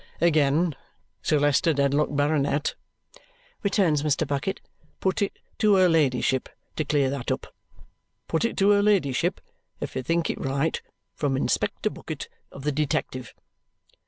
[0.19, 0.73] "Again,
[1.21, 2.73] Sir Leicester Dedlock, Baronet,"
[3.61, 4.25] returns Mr.
[4.27, 4.59] Bucket,
[4.99, 7.53] "put it to her ladyship to clear that up.
[8.27, 9.39] Put it to her ladyship,
[9.79, 10.81] if you think it right,
[11.13, 13.35] from Inspector Bucket of the Detective.